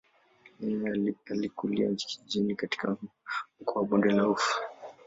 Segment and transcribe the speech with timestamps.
[0.59, 2.97] Yeye alikulia kijijini katika
[3.61, 4.55] mkoa wa bonde la ufa.